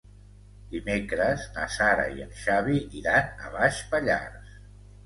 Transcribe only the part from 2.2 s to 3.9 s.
en Xavi iran a Baix